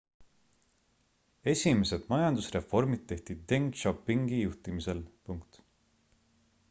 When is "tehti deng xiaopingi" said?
3.13-4.41